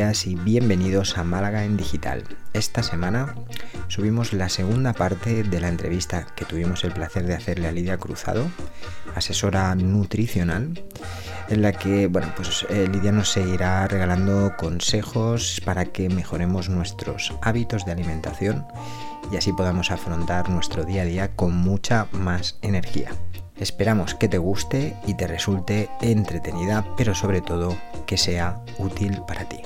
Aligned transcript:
y 0.00 0.34
bienvenidos 0.34 1.18
a 1.18 1.24
Málaga 1.24 1.62
en 1.62 1.76
Digital. 1.76 2.24
Esta 2.54 2.82
semana 2.82 3.34
subimos 3.88 4.32
la 4.32 4.48
segunda 4.48 4.94
parte 4.94 5.42
de 5.42 5.60
la 5.60 5.68
entrevista 5.68 6.26
que 6.34 6.46
tuvimos 6.46 6.84
el 6.84 6.92
placer 6.92 7.26
de 7.26 7.34
hacerle 7.34 7.68
a 7.68 7.72
Lidia 7.72 7.98
Cruzado, 7.98 8.50
asesora 9.14 9.74
nutricional, 9.74 10.82
en 11.50 11.60
la 11.60 11.72
que 11.72 12.06
bueno, 12.06 12.32
pues, 12.34 12.64
eh, 12.70 12.88
Lidia 12.90 13.12
nos 13.12 13.30
seguirá 13.30 13.86
regalando 13.88 14.54
consejos 14.56 15.60
para 15.66 15.84
que 15.84 16.08
mejoremos 16.08 16.70
nuestros 16.70 17.34
hábitos 17.42 17.84
de 17.84 17.92
alimentación 17.92 18.64
y 19.30 19.36
así 19.36 19.52
podamos 19.52 19.90
afrontar 19.90 20.48
nuestro 20.48 20.84
día 20.84 21.02
a 21.02 21.04
día 21.04 21.36
con 21.36 21.54
mucha 21.54 22.06
más 22.12 22.58
energía. 22.62 23.10
Esperamos 23.56 24.14
que 24.14 24.28
te 24.28 24.38
guste 24.38 24.96
y 25.06 25.12
te 25.12 25.26
resulte 25.26 25.90
entretenida, 26.00 26.86
pero 26.96 27.14
sobre 27.14 27.42
todo 27.42 27.76
que 28.06 28.16
sea 28.16 28.64
útil 28.78 29.20
para 29.28 29.44
ti. 29.44 29.60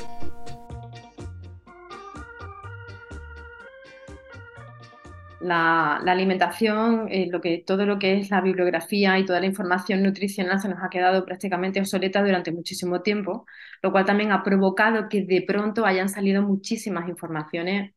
La, 5.45 5.97
alimentación, 5.97 7.09
eh, 7.11 7.29
lo 7.31 7.41
que, 7.41 7.59
todo 7.67 7.85
lo 7.87 7.99
que 7.99 8.19
es 8.19 8.31
la 8.31 8.41
bibliografía 8.41 9.19
y 9.19 9.27
toda 9.27 9.41
la 9.41 9.47
información 9.47 10.03
nutricional 10.03 10.61
se 10.61 10.69
nos 10.69 10.83
ha 10.83 10.89
quedado 10.91 11.25
prácticamente 11.27 11.81
obsoleta 11.81 12.23
durante 12.23 12.53
muchísimo 12.53 13.03
tiempo, 13.03 13.47
lo 13.83 13.93
cual 13.93 14.05
también 14.07 14.33
ha 14.33 14.43
provocado 14.43 15.09
que 15.09 15.23
de 15.25 15.43
pronto 15.43 15.85
hayan 15.87 16.09
salido 16.09 16.43
muchísimas 16.43 17.09
informaciones 17.09 17.95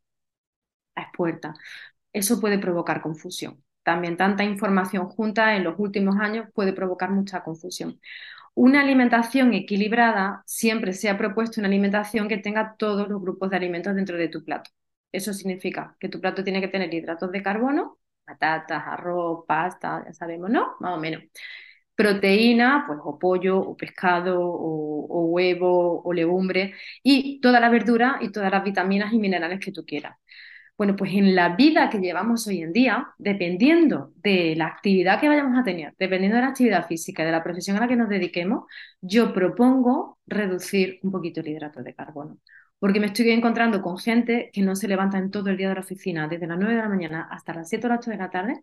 a 0.96 1.02
expuertas. 1.04 1.58
Eso 2.14 2.40
puede 2.42 2.60
provocar 2.60 3.02
confusión. 3.02 3.64
También 3.84 4.18
tanta 4.18 4.44
información 4.44 5.08
junta 5.10 5.56
en 5.56 5.64
los 5.64 5.76
últimos 5.78 6.18
años 6.20 6.48
puede 6.54 6.74
provocar 6.74 7.12
mucha 7.12 7.44
confusión. 7.44 8.00
Una 8.56 8.82
alimentación 8.82 9.54
equilibrada 9.54 10.44
siempre 10.46 10.94
se 10.94 11.10
ha 11.10 11.18
propuesto 11.18 11.62
una 11.62 11.68
alimentación 11.70 12.28
que 12.28 12.38
tenga 12.38 12.76
todos 12.78 13.08
los 13.10 13.22
grupos 13.22 13.50
de 13.52 13.58
alimentos 13.58 13.96
dentro 13.96 14.18
de 14.18 14.30
tu 14.30 14.44
plato. 14.44 14.72
Eso 15.12 15.34
significa 15.34 15.96
que 16.00 16.10
tu 16.10 16.20
plato 16.22 16.44
tiene 16.44 16.62
que 16.62 16.68
tener 16.68 16.94
hidratos 16.94 17.32
de 17.32 17.42
carbono, 17.44 17.98
patatas, 18.26 18.84
arroz, 18.86 19.46
pasta, 19.48 20.04
ya 20.06 20.14
sabemos, 20.14 20.50
¿no? 20.50 20.76
Más 20.80 20.98
o 20.98 21.00
menos. 21.00 21.24
Proteína, 21.96 22.84
pues 22.88 23.00
o 23.04 23.18
pollo, 23.18 23.60
o 23.60 23.76
pescado, 23.76 24.40
o, 24.40 25.26
huevo, 25.32 26.02
o 26.04 26.14
legumbre, 26.14 26.76
y 27.04 27.40
toda 27.42 27.60
la 27.60 27.70
verdura 27.70 28.18
y 28.22 28.32
todas 28.32 28.52
las 28.52 28.64
vitaminas 28.64 29.14
y 29.14 29.20
minerales 29.20 29.60
que 29.60 29.72
tú 29.72 29.84
quieras. 29.86 30.16
Bueno, 30.78 30.96
pues 30.96 31.12
en 31.14 31.36
la 31.36 31.56
vida 31.56 31.90
que 31.90 32.00
llevamos 32.00 32.46
hoy 32.48 32.62
en 32.62 32.72
día, 32.74 33.08
dependiendo 33.18 34.14
de 34.18 34.56
la 34.56 34.68
actividad 34.68 35.20
que 35.20 35.28
vayamos 35.28 35.58
a 35.60 35.64
tener, 35.64 35.96
dependiendo 35.98 36.36
de 36.38 36.44
la 36.44 36.50
actividad 36.50 36.88
física, 36.88 37.26
de 37.26 37.32
la 37.32 37.44
profesión 37.44 37.78
a 37.78 37.80
la 37.82 37.88
que 37.88 37.96
nos 37.96 38.10
dediquemos, 38.10 38.66
yo 39.02 39.34
propongo 39.34 40.20
reducir 40.28 41.00
un 41.04 41.12
poquito 41.12 41.40
el 41.42 41.48
hidrato 41.48 41.82
de 41.82 41.96
carbono. 41.96 42.38
Porque 42.80 43.00
me 43.00 43.08
estoy 43.08 43.32
encontrando 43.32 43.82
con 43.82 43.98
gente 43.98 44.50
que 44.54 44.62
no 44.62 44.76
se 44.76 44.88
levanta 44.88 45.18
en 45.18 45.32
todo 45.32 45.50
el 45.50 45.58
día 45.58 45.70
de 45.70 45.76
la 45.76 45.82
oficina, 45.82 46.28
desde 46.28 46.48
las 46.48 46.58
9 46.58 46.76
de 46.76 46.82
la 46.82 46.90
mañana 46.90 47.28
hasta 47.32 47.54
las 47.54 47.70
7 47.70 47.88
o 47.88 47.90
las 47.90 48.00
8 48.00 48.12
de 48.12 48.18
la 48.18 48.30
tarde. 48.30 48.62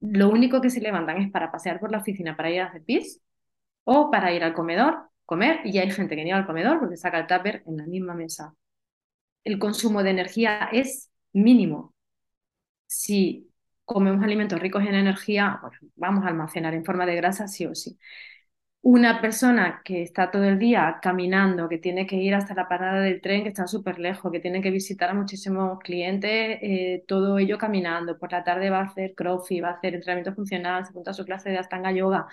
Lo 0.00 0.28
único 0.30 0.60
que 0.60 0.70
se 0.70 0.80
levantan 0.80 1.18
es 1.18 1.30
para 1.30 1.50
pasear 1.50 1.80
por 1.80 1.90
la 1.90 1.98
oficina, 1.98 2.36
para 2.36 2.50
ir 2.50 2.60
a 2.60 2.66
hacer 2.66 2.84
pis 2.84 3.20
o 3.84 4.10
para 4.10 4.32
ir 4.32 4.44
al 4.44 4.54
comedor, 4.54 5.10
comer, 5.26 5.60
y 5.64 5.78
hay 5.78 5.90
gente 5.90 6.16
que 6.16 6.24
ni 6.24 6.32
va 6.32 6.38
al 6.38 6.46
comedor 6.46 6.80
porque 6.80 6.96
saca 6.96 7.18
el 7.20 7.26
tupper 7.26 7.62
en 7.66 7.78
la 7.78 7.86
misma 7.86 8.14
mesa. 8.14 8.54
El 9.44 9.58
consumo 9.58 10.02
de 10.02 10.10
energía 10.10 10.68
es 10.72 11.10
mínimo. 11.32 11.94
Si 12.86 13.50
comemos 13.84 14.22
alimentos 14.22 14.60
ricos 14.60 14.82
en 14.82 14.94
energía, 14.94 15.58
pues 15.60 15.78
vamos 15.96 16.24
a 16.24 16.28
almacenar 16.28 16.74
en 16.74 16.84
forma 16.84 17.06
de 17.06 17.16
grasa 17.16 17.48
sí 17.48 17.66
o 17.66 17.74
sí. 17.74 17.98
Una 18.82 19.20
persona 19.20 19.82
que 19.84 20.02
está 20.02 20.30
todo 20.30 20.44
el 20.44 20.58
día 20.58 20.98
caminando, 21.02 21.68
que 21.68 21.78
tiene 21.78 22.06
que 22.06 22.16
ir 22.16 22.34
hasta 22.34 22.54
la 22.54 22.68
parada 22.68 23.00
del 23.02 23.20
tren, 23.20 23.42
que 23.42 23.48
está 23.50 23.66
súper 23.66 23.98
lejos, 23.98 24.32
que 24.32 24.40
tiene 24.40 24.62
que 24.62 24.70
visitar 24.70 25.10
a 25.10 25.14
muchísimos 25.14 25.78
clientes, 25.80 26.58
eh, 26.62 27.04
todo 27.06 27.38
ello 27.38 27.58
caminando. 27.58 28.18
Por 28.18 28.32
la 28.32 28.44
tarde 28.44 28.70
va 28.70 28.78
a 28.80 28.84
hacer 28.84 29.14
crossfit, 29.14 29.62
va 29.62 29.68
a 29.70 29.72
hacer 29.72 29.94
entrenamiento 29.94 30.34
funcional, 30.34 30.84
se 30.84 30.90
apunta 30.90 31.10
a 31.10 31.14
su 31.14 31.24
clase 31.24 31.50
de 31.50 31.58
Astanga 31.58 31.92
Yoga. 31.92 32.28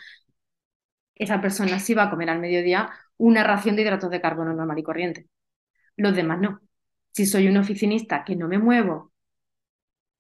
Esa 1.16 1.42
persona 1.42 1.80
sí 1.80 1.94
va 1.94 2.04
a 2.04 2.10
comer 2.10 2.30
al 2.30 2.40
mediodía 2.40 2.90
una 3.18 3.44
ración 3.44 3.76
de 3.76 3.82
hidratos 3.84 4.10
de 4.12 4.22
carbono 4.22 4.54
normal 4.54 4.80
y 4.80 4.84
corriente. 4.84 5.28
Los 5.98 6.16
demás 6.16 6.40
no. 6.42 6.62
Si 7.14 7.26
soy 7.28 7.48
un 7.50 7.58
oficinista 7.58 8.24
que 8.26 8.36
no 8.38 8.48
me 8.50 8.60
muevo, 8.60 9.14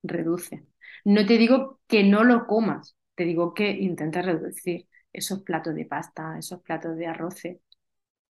reduce. 0.03 0.65
No 1.03 1.25
te 1.25 1.37
digo 1.37 1.79
que 1.87 2.03
no 2.03 2.23
lo 2.23 2.47
comas, 2.47 2.95
te 3.15 3.25
digo 3.25 3.53
que 3.53 3.69
intentes 3.71 4.25
reducir 4.25 4.87
esos 5.17 5.41
platos 5.41 5.75
de 5.75 5.85
pasta, 5.85 6.37
esos 6.37 6.61
platos 6.61 6.95
de 6.97 7.07
arroz. 7.07 7.41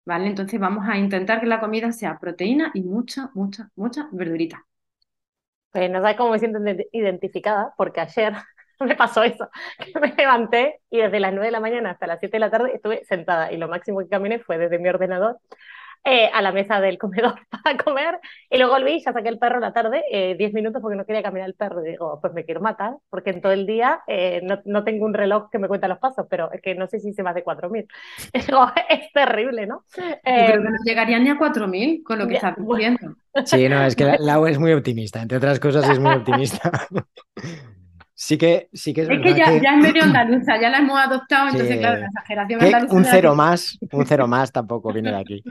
¿Vale? 0.05 0.27
Entonces 0.27 0.59
vamos 0.59 0.87
a 0.87 0.97
intentar 0.97 1.39
que 1.39 1.47
la 1.47 1.59
comida 1.59 1.91
sea 1.91 2.19
proteína 2.19 2.71
y 2.73 2.81
mucha, 2.83 3.31
mucha, 3.33 3.71
mucha 3.75 4.07
verdurita. 4.11 4.65
Pues 5.71 5.89
no 5.91 6.01
sabes 6.01 6.15
cómo 6.17 6.31
me 6.31 6.39
siento 6.39 6.59
identificada, 6.91 7.73
porque 7.77 7.99
ayer 8.01 8.33
me 8.79 8.95
pasó 8.95 9.23
eso, 9.23 9.49
que 9.79 9.99
me 9.99 10.13
levanté 10.15 10.81
y 10.89 10.99
desde 10.99 11.19
las 11.19 11.31
9 11.33 11.47
de 11.47 11.51
la 11.51 11.59
mañana 11.59 11.91
hasta 11.91 12.07
las 12.07 12.19
7 12.19 12.35
de 12.37 12.39
la 12.39 12.51
tarde 12.51 12.71
estuve 12.75 13.03
sentada 13.05 13.51
y 13.51 13.57
lo 13.57 13.67
máximo 13.67 13.99
que 13.99 14.07
caminé 14.07 14.39
fue 14.39 14.57
desde 14.57 14.79
mi 14.79 14.89
ordenador 14.89 15.39
eh, 16.07 16.29
a 16.31 16.41
la 16.43 16.51
mesa 16.51 16.79
del 16.79 16.99
comedor 16.99 17.33
para 17.49 17.77
comer 17.77 18.19
y 18.49 18.57
luego 18.57 18.73
volví, 18.73 19.01
ya 19.03 19.11
saqué 19.11 19.29
el 19.29 19.39
perro 19.39 19.59
la 19.59 19.73
tarde, 19.73 20.03
10 20.11 20.39
eh, 20.39 20.53
minutos 20.53 20.79
porque 20.79 20.95
no 20.95 21.05
quería 21.05 21.23
caminar 21.23 21.49
el 21.49 21.55
perro 21.55 21.83
y 21.83 21.89
digo, 21.89 22.19
pues 22.21 22.31
me 22.33 22.45
quiero 22.45 22.61
matar 22.61 22.93
porque 23.09 23.31
en 23.31 23.41
todo 23.41 23.53
el 23.53 23.65
día 23.65 24.01
eh, 24.07 24.39
no, 24.43 24.59
no, 24.65 24.83
tengo 24.83 25.05
un 25.05 25.15
reloj 25.15 25.49
que 25.49 25.57
me 25.57 25.67
cuenta 25.67 25.87
los 25.87 25.97
pasos, 25.97 26.27
pero 26.29 26.51
es 26.51 26.61
que 26.61 26.75
no 26.75 26.85
sé 26.85 26.99
si 26.99 27.11
se 27.13 27.23
más 27.23 27.33
de 27.33 27.43
4.000. 27.43 27.87
Digo, 28.47 28.71
es 28.89 29.11
terrible, 29.13 29.65
¿no? 29.65 29.83
Yo 29.97 30.03
creo 30.23 30.63
que 30.63 30.69
no 30.69 30.77
llegaría 30.85 31.17
ni 31.17 31.29
a 31.29 31.39
4.000 31.39 32.03
con 32.03 32.19
lo 32.19 32.27
que 32.27 32.35
está 32.35 32.55
ocurriendo. 32.57 33.15
Sí, 33.43 33.67
no, 33.67 33.83
es 33.83 33.95
que 33.95 34.05
la, 34.05 34.17
la 34.19 34.49
es 34.49 34.59
muy 34.59 34.73
optimista, 34.73 35.21
entre 35.21 35.37
otras 35.37 35.59
cosas 35.59 35.89
es 35.89 35.99
muy 35.99 36.13
optimista. 36.13 36.71
Sí 38.17 38.37
que, 38.37 38.69
sí 38.71 38.93
que 38.93 39.01
es, 39.01 39.09
es 39.09 39.19
que 39.21 39.33
ya, 39.33 39.61
ya 39.61 39.75
es 39.75 39.77
medio 39.77 40.03
andaluza, 40.03 40.57
ya 40.57 40.69
la 40.69 40.77
hemos 40.77 40.97
adoptado, 40.97 41.49
entonces 41.49 41.77
claro, 41.77 41.99
la 41.99 42.05
exageración 42.05 42.63
andaluza. 42.63 42.95
Un 42.95 43.03
cero 43.03 43.35
más, 43.35 43.77
un 43.91 44.05
cero 44.05 44.25
más 44.29 44.53
tampoco 44.53 44.93
viene 44.93 45.11
de 45.11 45.17
aquí. 45.17 45.43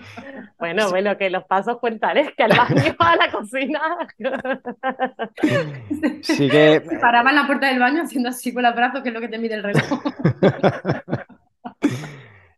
Bueno, 0.58 0.88
bueno, 0.88 1.14
que 1.18 1.28
los 1.28 1.44
pasos 1.44 1.78
cuentan, 1.78 2.16
es 2.16 2.32
que 2.34 2.42
al 2.42 2.56
baño, 2.56 2.96
a 2.98 3.16
la 3.16 3.30
cocina. 3.30 3.80
Sí 6.22 6.48
que... 6.48 6.82
Se 6.88 6.96
paraba 6.96 7.28
en 7.30 7.36
la 7.36 7.46
puerta 7.46 7.68
del 7.68 7.78
baño 7.78 8.02
haciendo 8.02 8.30
así 8.30 8.54
con 8.54 8.62
los 8.62 8.74
brazos, 8.74 9.02
que 9.02 9.10
es 9.10 9.14
lo 9.14 9.20
que 9.20 9.28
te 9.28 9.38
mide 9.38 9.56
el 9.56 9.62
reloj. 9.62 10.02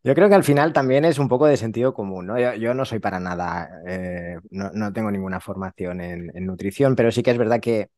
Yo 0.04 0.14
creo 0.14 0.28
que 0.28 0.36
al 0.36 0.44
final 0.44 0.72
también 0.72 1.04
es 1.04 1.18
un 1.18 1.28
poco 1.28 1.46
de 1.46 1.56
sentido 1.56 1.92
común, 1.92 2.28
¿no? 2.28 2.54
Yo, 2.54 2.74
no 2.74 2.84
soy 2.84 3.00
para 3.00 3.18
nada, 3.18 3.68
eh, 3.88 4.38
no, 4.52 4.70
no, 4.72 4.92
tengo 4.92 5.10
ninguna 5.10 5.40
formación 5.40 6.00
en, 6.00 6.30
en 6.32 6.46
nutrición, 6.46 6.94
pero 6.94 7.10
sí 7.10 7.24
que 7.24 7.32
es 7.32 7.38
verdad 7.38 7.58
que 7.58 7.88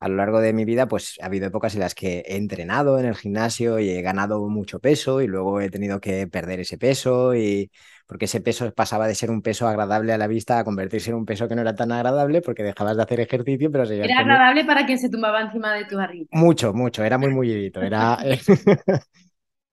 a 0.00 0.08
lo 0.08 0.16
largo 0.16 0.40
de 0.40 0.52
mi 0.52 0.64
vida, 0.64 0.86
pues 0.86 1.18
ha 1.20 1.26
habido 1.26 1.46
épocas 1.46 1.74
en 1.74 1.80
las 1.80 1.94
que 1.94 2.22
he 2.26 2.36
entrenado 2.36 2.98
en 2.98 3.06
el 3.06 3.16
gimnasio 3.16 3.78
y 3.78 3.90
he 3.90 4.02
ganado 4.02 4.48
mucho 4.48 4.78
peso 4.80 5.20
y 5.20 5.26
luego 5.26 5.60
he 5.60 5.70
tenido 5.70 6.00
que 6.00 6.26
perder 6.28 6.60
ese 6.60 6.78
peso 6.78 7.34
y 7.34 7.70
porque 8.06 8.26
ese 8.26 8.40
peso 8.40 8.72
pasaba 8.72 9.06
de 9.06 9.14
ser 9.14 9.30
un 9.30 9.42
peso 9.42 9.66
agradable 9.66 10.12
a 10.12 10.18
la 10.18 10.26
vista 10.28 10.58
a 10.58 10.64
convertirse 10.64 11.10
en 11.10 11.16
un 11.16 11.26
peso 11.26 11.48
que 11.48 11.54
no 11.54 11.62
era 11.62 11.74
tan 11.74 11.92
agradable 11.92 12.40
porque 12.40 12.62
dejabas 12.62 12.96
de 12.96 13.02
hacer 13.02 13.20
ejercicio, 13.20 13.70
pero 13.70 13.84
Era 13.84 14.20
agradable 14.20 14.64
para 14.64 14.86
quien 14.86 14.98
se 14.98 15.10
tumbaba 15.10 15.42
encima 15.42 15.74
de 15.74 15.84
tu 15.84 15.96
barriga. 15.96 16.26
Mucho, 16.30 16.72
mucho, 16.72 17.04
era 17.04 17.18
muy 17.18 17.28
mullidito, 17.28 17.82
era... 17.82 18.18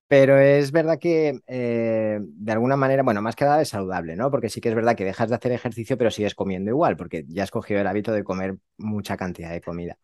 Pero 0.07 0.37
es 0.37 0.71
verdad 0.71 0.99
que 0.99 1.39
eh, 1.47 2.19
de 2.21 2.51
alguna 2.51 2.75
manera, 2.75 3.01
bueno, 3.01 3.23
más 3.23 3.35
que 3.35 3.43
nada 3.43 3.61
es 3.61 3.69
saludable, 3.69 4.15
¿no? 4.15 4.29
Porque 4.29 4.49
sí 4.49 4.61
que 4.61 4.69
es 4.69 4.75
verdad 4.75 4.95
que 4.95 5.03
dejas 5.03 5.29
de 5.29 5.35
hacer 5.35 5.51
ejercicio, 5.51 5.97
pero 5.97 6.11
sigues 6.11 6.35
comiendo 6.35 6.69
igual, 6.69 6.95
porque 6.95 7.25
ya 7.27 7.41
has 7.43 7.49
cogido 7.51 7.81
el 7.81 7.87
hábito 7.87 8.11
de 8.11 8.23
comer 8.23 8.55
mucha 8.77 9.17
cantidad 9.17 9.49
de 9.51 9.61
comida. 9.61 9.97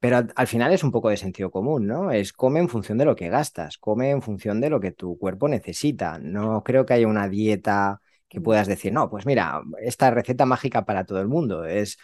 Pero 0.00 0.18
al, 0.34 0.46
final 0.46 0.72
es 0.72 0.84
un 0.84 0.92
poco 0.92 1.08
de 1.10 1.16
sentido 1.16 1.50
común, 1.50 1.86
¿no? 1.86 2.12
Es 2.12 2.32
come 2.32 2.60
en 2.60 2.68
función 2.68 2.98
de 2.98 3.04
lo 3.04 3.16
que 3.16 3.28
gastas, 3.28 3.78
come 3.78 4.10
en 4.10 4.22
función 4.22 4.60
de 4.60 4.70
lo 4.70 4.80
que 4.80 4.92
tu 4.92 5.18
cuerpo 5.18 5.48
necesita. 5.48 6.18
No 6.20 6.62
creo 6.62 6.86
que 6.86 6.94
haya 6.94 7.08
una 7.08 7.28
dieta 7.28 8.00
que 8.28 8.40
puedas 8.40 8.68
decir, 8.68 8.92
no, 8.92 9.10
pues 9.10 9.26
mira, 9.26 9.60
esta 9.82 10.10
receta 10.10 10.46
mágica 10.46 10.84
para 10.84 11.04
todo 11.04 11.20
el 11.20 11.26
mundo. 11.28 11.64
Es, 11.64 11.98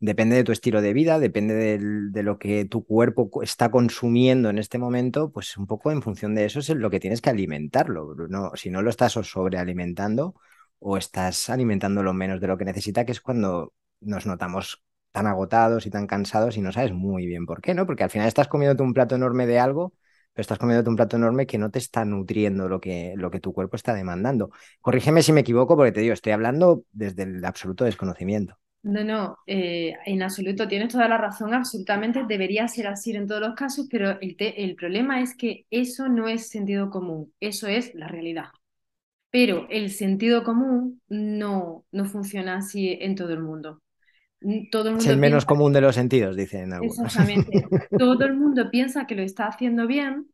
depende 0.00 0.36
de 0.36 0.44
tu 0.44 0.52
estilo 0.52 0.82
de 0.82 0.92
vida, 0.92 1.18
depende 1.18 1.78
de 1.78 2.22
lo 2.22 2.38
que 2.38 2.64
tu 2.66 2.84
cuerpo 2.84 3.30
está 3.42 3.70
consumiendo 3.70 4.50
en 4.50 4.58
este 4.58 4.78
momento, 4.78 5.30
pues 5.32 5.56
un 5.56 5.66
poco 5.66 5.90
en 5.90 6.02
función 6.02 6.34
de 6.34 6.44
eso 6.44 6.58
es 6.60 6.68
lo 6.70 6.90
que 6.90 7.00
tienes 7.00 7.20
que 7.22 7.30
alimentarlo. 7.30 8.14
No, 8.28 8.52
si 8.56 8.70
no 8.70 8.82
lo 8.82 8.90
estás 8.90 9.12
sobrealimentando 9.12 10.34
o 10.80 10.96
estás 10.98 11.48
alimentándolo 11.50 12.12
menos 12.12 12.40
de 12.40 12.46
lo 12.48 12.58
que 12.58 12.64
necesita, 12.64 13.04
que 13.04 13.12
es 13.12 13.20
cuando 13.20 13.72
nos 14.00 14.26
notamos 14.26 14.82
tan 15.12 15.26
agotados 15.26 15.86
y 15.86 15.90
tan 15.90 16.06
cansados 16.06 16.56
y 16.56 16.60
no 16.62 16.72
sabes 16.72 16.92
muy 16.92 17.26
bien 17.26 17.46
por 17.46 17.60
qué, 17.60 17.74
¿no? 17.74 17.86
Porque 17.86 18.04
al 18.04 18.10
final 18.10 18.28
estás 18.28 18.48
comiéndote 18.48 18.82
un 18.82 18.94
plato 18.94 19.14
enorme 19.16 19.46
de 19.46 19.58
algo, 19.58 19.94
pero 20.32 20.42
estás 20.42 20.58
comiéndote 20.58 20.90
un 20.90 20.96
plato 20.96 21.16
enorme 21.16 21.46
que 21.46 21.58
no 21.58 21.70
te 21.70 21.78
está 21.78 22.04
nutriendo 22.04 22.68
lo 22.68 22.80
que, 22.80 23.14
lo 23.16 23.30
que 23.30 23.40
tu 23.40 23.52
cuerpo 23.52 23.76
está 23.76 23.94
demandando. 23.94 24.50
Corrígeme 24.80 25.22
si 25.22 25.32
me 25.32 25.40
equivoco, 25.40 25.76
porque 25.76 25.92
te 25.92 26.00
digo, 26.00 26.14
estoy 26.14 26.32
hablando 26.32 26.84
desde 26.92 27.24
el 27.24 27.44
absoluto 27.44 27.84
desconocimiento. 27.84 28.58
No, 28.82 29.02
no, 29.04 29.38
eh, 29.46 29.94
en 30.06 30.22
absoluto, 30.22 30.68
tienes 30.68 30.88
toda 30.92 31.08
la 31.08 31.18
razón, 31.18 31.52
absolutamente 31.52 32.24
debería 32.26 32.68
ser 32.68 32.86
así 32.86 33.10
en 33.14 33.26
todos 33.26 33.40
los 33.40 33.54
casos, 33.54 33.88
pero 33.90 34.18
el, 34.20 34.36
el 34.38 34.76
problema 34.76 35.20
es 35.20 35.36
que 35.36 35.66
eso 35.70 36.08
no 36.08 36.28
es 36.28 36.48
sentido 36.48 36.88
común, 36.90 37.32
eso 37.40 37.66
es 37.66 37.94
la 37.94 38.06
realidad. 38.08 38.46
Pero 39.30 39.66
el 39.70 39.90
sentido 39.90 40.44
común 40.44 41.02
no, 41.08 41.86
no 41.92 42.04
funciona 42.06 42.56
así 42.58 42.98
en 43.00 43.16
todo 43.16 43.32
el 43.34 43.40
mundo. 43.42 43.82
Todo 44.70 44.88
el 44.88 44.94
mundo 44.94 45.04
es 45.04 45.06
el 45.06 45.18
menos 45.18 45.44
común 45.44 45.72
de 45.72 45.80
los 45.80 45.94
sentidos, 45.94 46.36
dicen 46.36 46.72
algunos. 46.72 46.98
Exactamente. 46.98 47.66
Todo 47.98 48.24
el 48.24 48.34
mundo 48.34 48.70
piensa 48.70 49.06
que 49.06 49.14
lo 49.16 49.22
está 49.22 49.46
haciendo 49.46 49.86
bien 49.86 50.28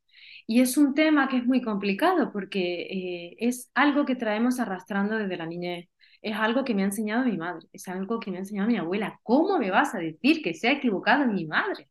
y 0.46 0.60
es 0.60 0.76
un 0.76 0.94
tema 0.94 1.28
que 1.28 1.38
es 1.38 1.46
muy 1.46 1.62
complicado 1.62 2.30
porque 2.30 2.82
eh, 2.82 3.36
es 3.38 3.70
algo 3.74 4.04
que 4.04 4.14
traemos 4.16 4.60
arrastrando 4.60 5.16
desde 5.16 5.36
la 5.36 5.46
niñez. 5.46 5.88
Es 6.20 6.36
algo 6.36 6.64
que 6.64 6.74
me 6.74 6.82
ha 6.82 6.86
enseñado 6.86 7.24
mi 7.24 7.36
madre, 7.36 7.66
es 7.72 7.86
algo 7.88 8.18
que 8.20 8.30
me 8.30 8.38
ha 8.38 8.40
enseñado 8.40 8.68
mi 8.68 8.76
abuela. 8.76 9.20
¿Cómo 9.22 9.58
me 9.58 9.70
vas 9.70 9.94
a 9.94 9.98
decir 9.98 10.42
que 10.42 10.54
se 10.54 10.68
ha 10.68 10.72
equivocado 10.72 11.26
mi 11.26 11.46
madre 11.46 11.88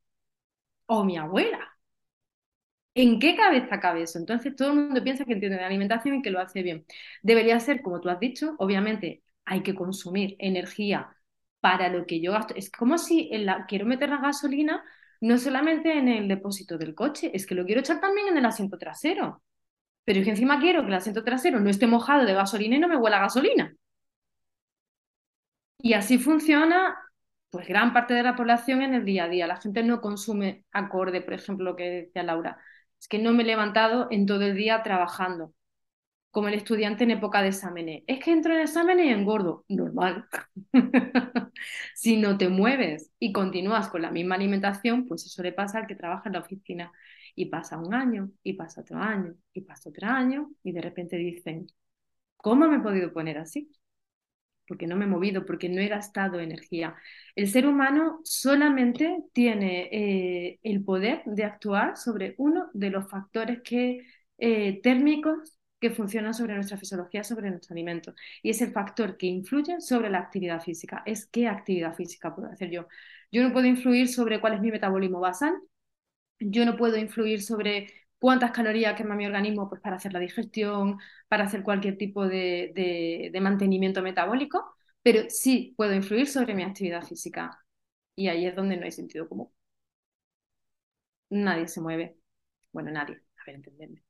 o 0.88 1.04
mi 1.04 1.18
abuela? 1.18 1.60
¿En 2.96 3.20
qué 3.20 3.36
cabeza 3.36 3.80
cabe 3.80 4.04
eso? 4.04 4.20
Entonces 4.20 4.56
todo 4.56 4.70
el 4.70 4.76
mundo 4.76 5.04
piensa 5.04 5.26
que 5.26 5.34
entiende 5.34 5.58
de 5.58 5.64
alimentación 5.64 6.16
y 6.16 6.22
que 6.22 6.30
lo 6.30 6.40
hace 6.40 6.62
bien. 6.62 6.86
Debería 7.24 7.60
ser, 7.60 7.82
como 7.82 8.00
tú 8.00 8.10
has 8.10 8.20
dicho, 8.20 8.56
obviamente 8.60 9.24
hay 9.46 9.64
que 9.64 9.74
consumir 9.76 10.36
energía 10.40 11.10
para 11.64 11.88
lo 11.88 12.06
que 12.06 12.20
yo 12.20 12.34
gasto. 12.34 12.54
Es 12.58 12.70
como 12.70 12.98
si 12.98 13.32
quiero 13.70 13.86
meter 13.86 14.10
la 14.10 14.18
gasolina 14.18 14.84
no 15.22 15.38
solamente 15.38 15.98
en 15.98 16.10
el 16.10 16.28
depósito 16.28 16.78
del 16.78 16.94
coche, 16.94 17.32
es 17.34 17.46
que 17.48 17.56
lo 17.56 17.66
quiero 17.66 17.80
echar 17.80 18.02
también 18.02 18.28
en 18.28 18.38
el 18.38 18.46
asiento 18.46 18.78
trasero. 18.78 19.42
Pero 20.04 20.20
es 20.20 20.26
que 20.26 20.32
encima 20.32 20.60
quiero 20.60 20.82
que 20.82 20.90
el 20.90 20.96
asiento 20.96 21.24
trasero 21.24 21.62
no 21.62 21.70
esté 21.70 21.88
mojado 21.88 22.26
de 22.26 22.34
gasolina 22.34 22.76
y 22.76 22.80
no 22.80 22.90
me 22.90 22.98
huela 22.98 23.20
gasolina. 23.20 23.74
Y 25.78 25.94
así 25.94 26.18
funciona 26.18 26.98
pues 27.50 27.68
gran 27.68 27.94
parte 27.94 28.14
de 28.14 28.24
la 28.24 28.36
población 28.36 28.82
en 28.82 28.96
el 28.96 29.06
día 29.06 29.26
a 29.26 29.30
día. 29.30 29.48
La 29.48 29.62
gente 29.62 29.84
no 29.84 30.02
consume 30.02 30.66
acorde, 30.74 31.22
por 31.22 31.34
ejemplo, 31.34 31.64
lo 31.66 31.76
que 31.78 31.90
decía 31.90 32.24
Laura. 32.24 32.58
Es 33.00 33.08
que 33.08 33.20
no 33.20 33.32
me 33.32 33.44
he 33.44 33.46
levantado 33.46 34.08
en 34.12 34.26
todo 34.26 34.42
el 34.42 34.56
día 34.56 34.84
trabajando, 34.84 35.54
como 36.34 36.48
el 36.48 36.56
estudiante 36.56 37.04
en 37.04 37.12
época 37.12 37.44
de 37.44 37.50
exámenes. 37.50 38.04
Es 38.08 38.20
que 38.20 38.32
entro 38.32 38.56
en 38.56 38.62
exámenes 38.62 39.06
y 39.06 39.10
engordo. 39.10 39.66
Normal. 39.70 40.26
si 41.96 42.18
no 42.18 42.40
te 42.40 42.50
mueves 42.50 43.12
y 43.20 43.32
continúas 43.32 43.88
con 43.90 44.02
la 44.02 44.10
misma 44.10 44.34
alimentación, 44.36 45.08
pues 45.08 45.26
eso 45.28 45.44
le 45.44 45.54
pasa 45.54 45.78
al 45.78 45.88
que 45.88 45.96
trabaja 45.96 46.30
en 46.30 46.34
la 46.34 46.40
oficina. 46.40 46.92
Y 47.36 47.48
pasa 47.48 47.78
un 47.78 47.94
año, 47.94 48.32
y 48.44 48.54
pasa 48.54 48.82
otro 48.82 48.98
año, 48.98 49.36
y 49.54 49.62
pasa 49.62 49.90
otro 49.90 50.08
año, 50.08 50.50
y 50.64 50.72
de 50.72 50.82
repente 50.82 51.18
dicen, 51.18 51.68
¿cómo 52.38 52.68
me 52.68 52.78
he 52.78 52.80
podido 52.80 53.14
poner 53.14 53.38
así? 53.38 53.72
Porque 54.68 54.88
no 54.88 54.96
me 54.96 55.06
he 55.06 55.08
movido, 55.08 55.46
porque 55.46 55.70
no 55.70 55.82
he 55.82 55.88
gastado 55.88 56.40
energía. 56.40 56.96
El 57.36 57.50
ser 57.50 57.68
humano 57.68 58.22
solamente 58.24 59.20
tiene 59.34 59.90
eh, 59.92 60.60
el 60.64 60.84
poder 60.84 61.24
de 61.26 61.44
actuar 61.44 61.98
sobre 61.98 62.36
uno 62.38 62.70
de 62.74 62.90
los 62.90 63.10
factores 63.10 63.62
que, 63.64 64.08
eh, 64.40 64.82
térmicos 64.82 65.60
que 65.84 65.92
funcionan 65.92 66.34
sobre 66.34 66.56
nuestra 66.56 66.78
fisiología, 66.78 67.24
sobre 67.26 67.50
nuestro 67.52 67.74
alimento. 67.74 68.16
Y 68.42 68.50
es 68.52 68.62
el 68.62 68.72
factor 68.72 69.18
que 69.18 69.28
influye 69.28 69.82
sobre 69.82 70.10
la 70.10 70.20
actividad 70.20 70.62
física. 70.62 71.04
Es 71.06 71.28
qué 71.28 71.48
actividad 71.50 71.94
física 71.96 72.34
puedo 72.36 72.50
hacer 72.50 72.70
yo. 72.72 72.88
Yo 73.32 73.44
no 73.44 73.52
puedo 73.54 73.68
influir 73.68 74.08
sobre 74.10 74.40
cuál 74.42 74.54
es 74.54 74.62
mi 74.62 74.72
metabolismo 74.72 75.20
basal. 75.20 75.54
Yo 76.40 76.66
no 76.66 76.78
puedo 76.78 76.98
influir 76.98 77.42
sobre 77.42 77.88
cuántas 78.20 78.52
calorías 78.52 78.96
quema 78.96 79.16
mi 79.16 79.26
organismo 79.26 79.70
pues, 79.70 79.82
para 79.82 79.98
hacer 79.98 80.14
la 80.14 80.20
digestión, 80.20 81.00
para 81.28 81.46
hacer 81.46 81.64
cualquier 81.64 81.98
tipo 81.98 82.28
de, 82.28 82.72
de, 83.34 83.42
mantenimiento 83.42 84.02
metabólico, 84.02 84.76
pero 85.02 85.30
sí 85.30 85.74
puedo 85.78 85.94
influir 85.94 86.28
sobre 86.28 86.54
mi 86.56 86.64
actividad 86.64 87.04
física. 87.04 87.60
Y 88.16 88.28
ahí 88.30 88.46
es 88.48 88.56
donde 88.56 88.78
no 88.78 88.86
hay 88.86 88.92
sentido 88.92 89.28
común. 89.30 89.50
Nadie 91.30 91.68
se 91.68 91.82
mueve. 91.82 92.18
Bueno, 92.72 92.92
nadie. 92.92 93.22
A 93.38 93.46
ver, 93.46 93.56
entenderme. 93.56 94.03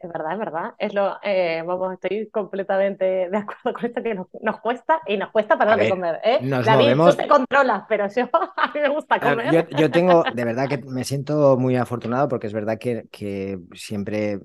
Es 0.00 0.08
verdad, 0.12 0.32
es 0.34 0.38
verdad. 0.38 0.74
Es 0.78 0.94
lo, 0.94 1.16
eh, 1.22 1.62
vamos, 1.66 1.94
estoy 1.94 2.30
completamente 2.30 3.04
de 3.28 3.36
acuerdo 3.36 3.72
con 3.74 3.84
esto 3.86 4.02
que 4.02 4.14
nos, 4.14 4.28
nos 4.42 4.60
cuesta 4.60 5.00
y 5.06 5.16
nos 5.16 5.30
cuesta 5.32 5.58
parar 5.58 5.78
de 5.78 5.88
comer. 5.88 6.20
¿eh? 6.22 6.40
nos 6.40 6.64
David, 6.64 7.00
movemos- 7.00 7.02
tú 7.02 7.16
te 7.16 7.26
controlas, 7.26 7.84
pero 7.88 8.06
yo 8.08 8.28
a 8.56 8.68
mí 8.72 8.80
me 8.80 8.88
gusta 8.90 9.20
A 9.20 9.30
ver, 9.30 9.40
comer. 9.40 9.48
Yo, 9.48 9.68
yo 9.70 9.90
tengo, 9.90 10.28
de 10.30 10.44
verdad 10.44 10.68
que 10.68 10.78
me 10.78 11.02
siento 11.04 11.56
muy 11.58 11.74
afortunado 11.76 12.28
porque 12.28 12.46
es 12.46 12.52
verdad 12.52 12.78
que, 12.78 13.08
que 13.10 13.58
siempre 13.74 14.38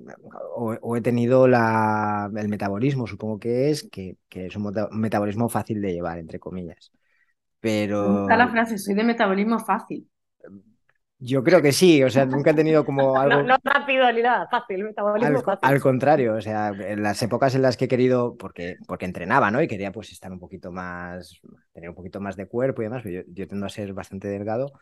o, 0.55 0.75
o 0.81 0.95
he 0.95 1.01
tenido 1.01 1.47
la, 1.47 2.31
el 2.35 2.49
metabolismo, 2.49 3.05
supongo 3.05 3.39
que 3.39 3.69
es, 3.69 3.83
que, 3.91 4.17
que 4.29 4.47
es 4.47 4.55
un 4.55 4.63
meta- 4.63 4.89
un 4.91 4.99
metabolismo 4.99 5.47
fácil 5.47 5.79
de 5.81 5.93
llevar, 5.93 6.17
entre 6.17 6.39
comillas. 6.39 6.91
Me 7.97 8.05
Pero 8.05 8.11
gusta 8.11 8.37
la 8.37 8.49
frase, 8.49 8.77
soy 8.77 8.93
de 8.93 9.03
metabolismo 9.03 9.57
fácil. 9.57 10.07
Yo 11.25 11.43
creo 11.43 11.61
que 11.61 11.71
sí, 11.71 12.03
o 12.03 12.09
sea, 12.09 12.25
nunca 12.25 12.51
he 12.51 12.53
tenido 12.53 12.85
como 12.85 13.15
algo... 13.19 13.41
No, 13.41 13.43
no 13.43 13.57
rápido 13.63 14.11
ni 14.11 14.21
nada, 14.21 14.47
fácil, 14.49 14.83
metabolismo 14.83 15.39
Al, 15.39 15.43
fácil. 15.43 15.59
al 15.61 15.79
contrario, 15.79 16.35
o 16.35 16.41
sea, 16.41 16.69
en 16.69 17.01
las 17.01 17.21
épocas 17.23 17.55
en 17.55 17.61
las 17.61 17.77
que 17.77 17.85
he 17.85 17.87
querido, 17.87 18.35
porque, 18.37 18.75
porque 18.87 19.05
entrenaba, 19.05 19.49
¿no? 19.49 19.61
Y 19.61 19.67
quería 19.67 19.91
pues 19.91 20.11
estar 20.11 20.31
un 20.31 20.39
poquito 20.39 20.71
más, 20.71 21.39
tener 21.71 21.89
un 21.89 21.95
poquito 21.95 22.19
más 22.19 22.35
de 22.35 22.47
cuerpo 22.47 22.81
y 22.81 22.85
demás, 22.85 23.03
yo, 23.05 23.21
yo 23.27 23.47
tiendo 23.47 23.65
a 23.65 23.69
ser 23.69 23.93
bastante 23.93 24.27
delgado, 24.27 24.73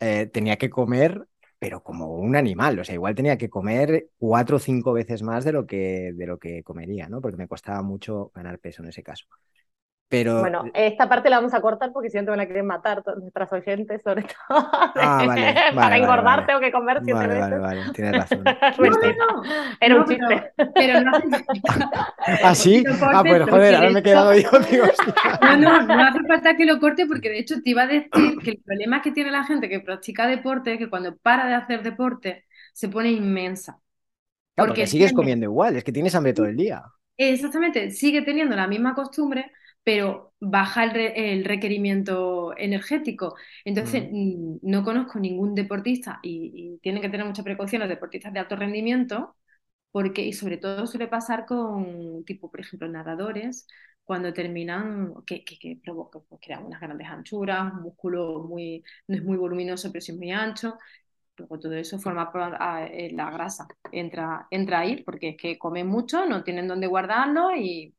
eh, 0.00 0.26
tenía 0.26 0.56
que 0.56 0.70
comer, 0.70 1.26
pero 1.58 1.82
como 1.82 2.14
un 2.14 2.36
animal, 2.36 2.78
o 2.78 2.84
sea, 2.84 2.94
igual 2.94 3.14
tenía 3.14 3.38
que 3.38 3.50
comer 3.50 4.08
cuatro 4.18 4.56
o 4.56 4.60
cinco 4.60 4.92
veces 4.92 5.22
más 5.22 5.44
de 5.44 5.52
lo 5.52 5.66
que, 5.66 6.12
de 6.14 6.26
lo 6.26 6.38
que 6.38 6.62
comería, 6.62 7.08
¿no? 7.08 7.20
Porque 7.20 7.36
me 7.36 7.48
costaba 7.48 7.82
mucho 7.82 8.32
ganar 8.34 8.58
peso 8.58 8.82
en 8.82 8.88
ese 8.88 9.02
caso. 9.02 9.26
Pero, 10.12 10.40
Bueno, 10.40 10.70
esta 10.74 11.08
parte 11.08 11.30
la 11.30 11.36
vamos 11.38 11.54
a 11.54 11.60
cortar 11.62 11.90
porque 11.92 12.10
si 12.10 12.18
no 12.18 12.24
te 12.24 12.30
van 12.30 12.40
a 12.40 12.46
querer 12.46 12.64
matar 12.64 13.02
todas 13.02 13.18
nuestras 13.20 13.52
oyentes, 13.52 14.02
sobre 14.02 14.24
todo. 14.24 14.68
Ah, 14.94 15.24
vale, 15.26 15.54
Para 15.74 15.96
engordar 15.96 16.24
vale. 16.24 16.46
tengo 16.46 16.60
que 16.60 16.70
comer 16.70 17.00
siete 17.02 17.14
vale, 17.14 17.34
veces. 17.34 17.40
vale, 17.40 17.58
vale, 17.58 17.82
tienes 17.94 18.14
razón. 18.16 18.44
No, 18.78 18.90
no, 18.90 19.12
no. 19.12 19.42
Era 19.80 19.94
un 19.96 20.00
No, 20.00 20.06
pero- 20.06 20.28
chiste. 20.28 20.52
Pero 20.74 21.00
no 21.00 21.12
¿Ah, 22.42 22.54
sí? 22.54 22.84
Ah, 23.12 23.22
cortes, 23.22 23.22
pues 23.22 23.42
joder, 23.50 23.74
ahora 23.74 23.90
me 23.90 24.00
he 24.00 24.02
quedado 24.02 24.34
yo, 24.34 24.50
digo. 24.70 24.86
No, 25.40 25.56
no, 25.56 25.82
no 25.82 26.02
hace 26.04 26.20
falta 26.26 26.56
que 26.56 26.64
lo 26.66 26.78
corte 26.80 27.06
porque 27.06 27.28
de 27.30 27.38
hecho 27.38 27.62
te 27.62 27.70
iba 27.70 27.82
a 27.82 27.86
decir 27.86 28.10
que 28.42 28.50
el 28.50 28.58
problema 28.62 29.02
que 29.02 29.12
tiene 29.12 29.30
la 29.30 29.44
gente 29.44 29.68
que 29.68 29.80
practica 29.80 30.26
deporte 30.26 30.72
es 30.74 30.78
que 30.78 30.90
cuando 30.90 31.16
para 31.16 31.46
de 31.46 31.54
hacer 31.54 31.82
deporte 31.82 32.46
se 32.72 32.88
pone 32.88 33.10
inmensa. 33.10 33.72
Claro, 34.54 34.68
Porque 34.68 34.82
porque 34.82 34.86
sigues 34.86 35.12
comiendo 35.12 35.44
igual, 35.46 35.76
es 35.76 35.84
que 35.84 35.92
tienes 35.92 36.14
hambre 36.14 36.32
todo 36.34 36.46
el 36.46 36.56
día. 36.56 36.82
Exactamente, 37.16 37.90
sigue 37.90 38.22
teniendo 38.22 38.56
la 38.56 38.66
misma 38.66 38.94
costumbre, 38.94 39.52
pero 39.84 40.34
baja 40.40 40.84
el, 40.84 40.90
re- 40.92 41.32
el 41.32 41.44
requerimiento 41.44 42.54
energético. 42.56 43.36
Entonces, 43.64 44.08
mm, 44.12 44.58
no 44.62 44.84
conozco 44.84 45.18
ningún 45.20 45.54
deportista 45.54 46.20
y, 46.22 46.74
y 46.76 46.78
tienen 46.80 47.02
que 47.02 47.08
tener 47.08 47.26
mucha 47.26 47.42
precaución 47.44 47.80
los 47.80 47.88
deportistas 47.88 48.32
de 48.32 48.40
alto 48.40 48.56
rendimiento, 48.56 49.36
porque, 49.90 50.22
y 50.22 50.32
sobre 50.32 50.56
todo 50.58 50.86
suele 50.86 51.08
pasar 51.08 51.46
con, 51.46 52.24
tipo, 52.24 52.50
por 52.50 52.60
ejemplo, 52.60 52.88
nadadores, 52.88 53.66
cuando 54.04 54.32
terminan, 54.32 55.14
que, 55.26 55.44
que, 55.44 55.58
que 55.58 55.78
provoca, 55.82 56.20
pues, 56.28 56.40
crean 56.44 56.64
unas 56.66 56.80
grandes 56.80 57.08
anchuras, 57.08 57.72
un 57.74 57.82
músculo 57.82 58.40
muy, 58.44 58.82
no 59.08 59.16
es 59.16 59.24
muy 59.24 59.36
voluminoso, 59.36 59.90
pero 59.92 60.00
sí 60.02 60.12
muy 60.14 60.30
ancho. 60.32 60.78
Luego 61.36 61.58
todo 61.60 61.74
eso 61.74 61.98
forma 62.00 62.30
por- 62.32 62.42
a- 62.60 62.86
eh, 62.86 63.10
la 63.12 63.30
grasa, 63.30 63.66
entra, 63.92 64.46
entra 64.50 64.80
ahí, 64.80 65.02
porque 65.04 65.30
es 65.30 65.36
que 65.36 65.58
comen 65.58 65.86
mucho, 65.88 66.26
no 66.26 66.44
tienen 66.44 66.68
dónde 66.68 66.86
guardarlo 66.88 67.54
y 67.56 67.94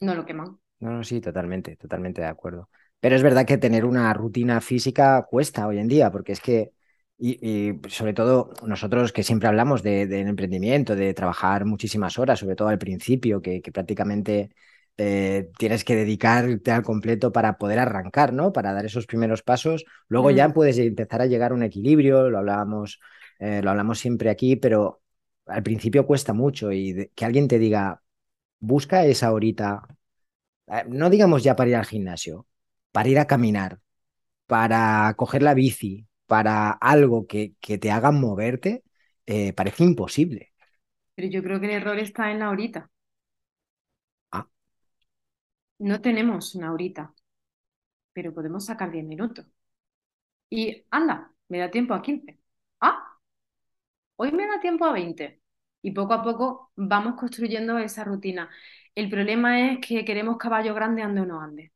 no 0.00 0.14
lo 0.14 0.26
queman. 0.26 0.58
No, 0.80 0.92
no, 0.92 1.02
sí, 1.04 1.20
totalmente, 1.20 1.76
totalmente 1.76 2.20
de 2.20 2.28
acuerdo. 2.28 2.70
Pero 3.00 3.16
es 3.16 3.22
verdad 3.22 3.44
que 3.46 3.58
tener 3.58 3.84
una 3.84 4.12
rutina 4.14 4.60
física 4.60 5.26
cuesta 5.28 5.66
hoy 5.66 5.78
en 5.78 5.88
día, 5.88 6.10
porque 6.12 6.32
es 6.32 6.40
que, 6.40 6.72
y, 7.18 7.68
y 7.70 7.80
sobre 7.90 8.12
todo 8.12 8.52
nosotros 8.64 9.12
que 9.12 9.24
siempre 9.24 9.48
hablamos 9.48 9.82
de, 9.82 10.06
del 10.06 10.28
emprendimiento, 10.28 10.94
de 10.94 11.14
trabajar 11.14 11.64
muchísimas 11.64 12.16
horas, 12.18 12.38
sobre 12.38 12.54
todo 12.54 12.68
al 12.68 12.78
principio, 12.78 13.42
que, 13.42 13.60
que 13.60 13.72
prácticamente 13.72 14.50
eh, 14.96 15.50
tienes 15.58 15.82
que 15.84 15.96
dedicarte 15.96 16.70
al 16.70 16.82
completo 16.84 17.32
para 17.32 17.58
poder 17.58 17.80
arrancar, 17.80 18.32
¿no? 18.32 18.52
Para 18.52 18.72
dar 18.72 18.84
esos 18.86 19.06
primeros 19.06 19.42
pasos. 19.42 19.84
Luego 20.08 20.30
ya 20.30 20.48
Mm. 20.48 20.52
puedes 20.52 20.78
empezar 20.78 21.22
a 21.22 21.26
llegar 21.26 21.50
a 21.52 21.54
un 21.54 21.64
equilibrio, 21.64 22.30
lo 22.30 22.38
hablábamos, 22.38 23.00
eh, 23.40 23.62
lo 23.62 23.70
hablamos 23.70 23.98
siempre 23.98 24.30
aquí, 24.30 24.54
pero 24.56 25.02
al 25.46 25.62
principio 25.64 26.06
cuesta 26.06 26.32
mucho 26.32 26.70
y 26.72 26.92
de- 26.92 27.10
que 27.16 27.24
alguien 27.24 27.48
te 27.48 27.58
diga, 27.58 28.00
busca 28.60 29.04
esa 29.06 29.32
horita 29.32 29.82
no 30.88 31.10
digamos 31.10 31.42
ya 31.42 31.56
para 31.56 31.70
ir 31.70 31.76
al 31.76 31.86
gimnasio, 31.86 32.46
para 32.92 33.08
ir 33.08 33.18
a 33.18 33.26
caminar, 33.26 33.80
para 34.46 35.14
coger 35.16 35.42
la 35.42 35.54
bici, 35.54 36.06
para 36.26 36.70
algo 36.72 37.26
que, 37.26 37.54
que 37.60 37.78
te 37.78 37.90
haga 37.90 38.10
moverte, 38.12 38.84
eh, 39.26 39.52
parece 39.54 39.84
imposible. 39.84 40.52
Pero 41.14 41.28
yo 41.28 41.42
creo 41.42 41.60
que 41.60 41.66
el 41.66 41.72
error 41.72 41.98
está 41.98 42.30
en 42.30 42.38
la 42.38 42.48
horita. 42.48 42.90
Ah. 44.32 44.46
No 45.80 46.00
tenemos 46.00 46.54
una 46.54 46.72
horita, 46.72 47.12
pero 48.12 48.34
podemos 48.34 48.66
sacar 48.66 48.90
10 48.92 49.04
minutos. 49.06 49.46
Y 50.50 50.84
anda, 50.90 51.32
me 51.48 51.58
da 51.58 51.70
tiempo 51.70 51.94
a 51.94 52.02
15. 52.02 52.38
Ah, 52.80 53.18
hoy 54.16 54.32
me 54.32 54.46
da 54.46 54.60
tiempo 54.60 54.84
a 54.84 54.92
20. 54.92 55.40
Y 55.82 55.92
poco 55.92 56.12
a 56.14 56.22
poco 56.22 56.72
vamos 56.76 57.14
construyendo 57.16 57.78
esa 57.78 58.04
rutina. 58.04 58.50
El 58.98 59.08
problema 59.08 59.60
es 59.70 59.78
que 59.78 60.04
queremos 60.04 60.38
caballo 60.38 60.74
grande 60.74 61.02
ande 61.02 61.20
o 61.20 61.24
no 61.24 61.40
ande. 61.40 61.70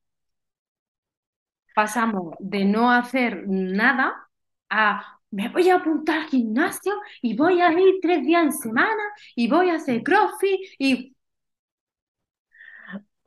Pasamos 1.73 2.35
de 2.41 2.65
no 2.65 2.91
hacer 2.91 3.45
nada 3.47 4.29
a 4.69 5.21
me 5.31 5.49
voy 5.49 5.71
a 5.71 5.77
apuntar 5.77 6.19
al 6.19 6.27
gimnasio 6.27 6.95
y 7.23 7.37
voy 7.37 7.61
a 7.61 7.71
ir 7.73 8.01
tres 8.03 8.25
días 8.27 8.43
en 8.43 8.53
semana 8.53 9.05
y 9.37 9.49
voy 9.49 9.71
a 9.71 9.77
hacer 9.77 10.03
crossfit 10.03 10.61
y 10.81 11.15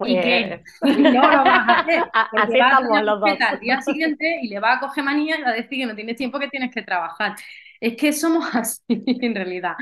¿Y 0.03 0.19
qué? 0.19 0.61
Pues, 0.81 0.99
no 0.99 1.11
lo 1.31 1.43
vas 1.45 1.69
a 1.69 1.79
hacer. 1.79 2.03
Así 2.13 2.59
estamos 2.59 3.01
los 3.01 3.19
dos. 3.21 3.29
Al 3.39 3.59
día 3.61 3.81
siguiente 3.81 4.39
y 4.41 4.49
le 4.49 4.59
va 4.59 4.73
a 4.73 4.79
coger 4.81 5.05
manía 5.05 5.39
y 5.39 5.41
va 5.41 5.51
a 5.51 5.53
decir 5.53 5.79
que 5.79 5.85
no 5.85 5.95
tienes 5.95 6.17
tiempo, 6.17 6.37
que 6.37 6.49
tienes 6.49 6.75
que 6.75 6.81
trabajar. 6.81 7.35
Es 7.79 7.95
que 7.95 8.11
somos 8.11 8.43
así 8.53 8.83
en 8.87 9.33
realidad. 9.33 9.75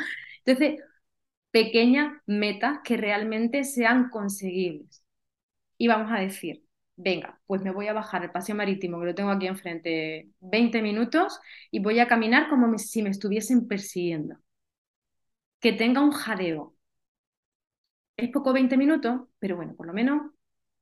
Entonces, 0.46 0.84
pequeñas 1.54 2.14
metas 2.26 2.80
que 2.84 2.98
realmente 2.98 3.64
sean 3.64 4.10
conseguibles. 4.10 5.06
Y 5.78 5.88
vamos 5.88 6.12
a 6.12 6.20
decir, 6.20 6.66
venga, 6.96 7.40
pues 7.48 7.62
me 7.64 7.72
voy 7.72 7.88
a 7.88 7.94
bajar 7.94 8.24
el 8.24 8.32
paseo 8.32 8.56
marítimo, 8.56 9.00
que 9.00 9.08
lo 9.08 9.16
tengo 9.16 9.32
aquí 9.32 9.48
enfrente, 9.48 10.30
20 10.42 10.82
minutos, 10.82 11.40
y 11.72 11.80
voy 11.80 12.00
a 12.00 12.08
caminar 12.08 12.50
como 12.50 12.78
si 12.80 13.04
me 13.04 13.12
estuviesen 13.12 13.68
persiguiendo. 13.68 14.38
Que 15.62 15.72
tenga 15.74 16.02
un 16.02 16.12
jadeo. 16.12 16.76
Es 18.18 18.30
poco 18.32 18.54
20 18.54 18.78
minutos, 18.78 19.22
pero 19.40 19.56
bueno, 19.56 19.76
por 19.76 19.88
lo 19.88 19.94
menos 19.94 20.32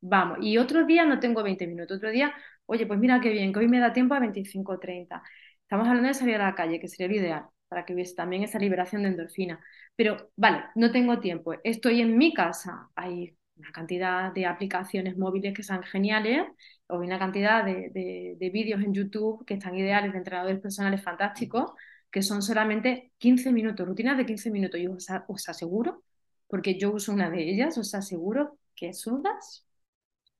vamos. 0.02 0.40
Y 0.42 0.58
otro 0.58 0.86
día 0.86 1.06
no 1.06 1.20
tengo 1.20 1.44
20 1.44 1.68
minutos, 1.68 1.98
otro 1.98 2.10
día, 2.12 2.34
oye, 2.66 2.86
pues 2.86 3.00
mira 3.00 3.20
qué 3.22 3.30
bien, 3.30 3.54
que 3.54 3.60
hoy 3.60 3.68
me 3.68 3.80
da 3.80 3.94
tiempo 3.94 4.14
a 4.16 4.20
25 4.20 4.74
o 4.74 4.80
30. 4.80 5.24
Estamos 5.64 5.88
hablando 5.88 6.08
de 6.10 6.14
salir 6.14 6.36
a 6.36 6.46
la 6.46 6.56
calle, 6.56 6.80
que 6.80 6.88
sería 6.88 7.08
lo 7.08 7.16
ideal, 7.16 7.46
para 7.72 7.86
que 7.86 7.94
hubiese 7.94 8.16
también 8.16 8.44
esa 8.44 8.60
liberación 8.60 9.04
de 9.04 9.10
endorfina. 9.10 9.62
Pero, 9.96 10.30
vale, 10.36 10.66
no 10.76 10.92
tengo 10.92 11.22
tiempo, 11.22 11.54
estoy 11.64 12.02
en 12.02 12.18
mi 12.18 12.34
casa, 12.34 12.90
hay 12.96 13.38
una 13.56 13.72
cantidad 13.72 14.34
de 14.34 14.46
aplicaciones 14.46 15.18
móviles 15.18 15.54
que 15.54 15.64
son 15.64 15.82
geniales, 15.84 16.48
o 16.88 16.98
una 16.98 17.18
cantidad 17.18 17.64
de, 17.64 18.36
vídeos 18.52 18.82
en 18.84 18.94
YouTube 18.94 19.46
que 19.46 19.54
están 19.54 19.78
ideales 19.78 20.12
de 20.12 20.18
entrenadores 20.18 20.60
personales 20.60 21.02
fantásticos, 21.02 21.72
que 22.12 22.22
son 22.22 22.42
solamente 22.42 23.14
15 23.20 23.54
minutos, 23.54 23.88
rutinas 23.88 24.18
de 24.18 24.26
15 24.26 24.52
minutos. 24.52 24.82
Yo 24.82 24.92
os, 24.92 25.08
os 25.30 25.48
aseguro, 25.48 26.04
porque 26.48 26.78
yo 26.78 26.92
uso 26.92 27.14
una 27.14 27.30
de 27.30 27.50
ellas, 27.50 27.78
os 27.78 27.96
aseguro 27.96 28.60
que 28.76 28.94
sudas 28.94 29.66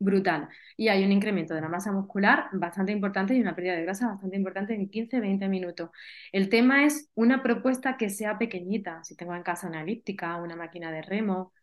brutal. 0.02 0.50
Y 0.78 0.90
hay 0.90 1.04
un 1.06 1.12
incremento 1.12 1.54
de 1.54 1.62
la 1.62 1.70
masa 1.70 1.92
muscular 1.92 2.46
bastante 2.54 2.92
importante 2.92 3.34
y 3.36 3.42
una 3.42 3.56
pérdida 3.56 3.76
de 3.76 3.84
grasa 3.84 4.08
bastante 4.08 4.36
importante 4.36 4.74
en 4.74 4.90
15-20 4.90 5.48
minutos. 5.48 5.90
El 6.32 6.50
tema 6.50 6.86
es 6.86 7.10
una 7.16 7.44
propuesta 7.44 7.98
que 7.98 8.10
sea 8.10 8.38
pequeñita. 8.38 9.04
Si 9.04 9.16
tengo 9.16 9.36
en 9.36 9.44
casa 9.44 9.68
una 9.68 9.82
elíptica, 9.84 10.38
una 10.38 10.56
máquina 10.56 10.92
de 10.92 11.02
remo, 11.02 11.54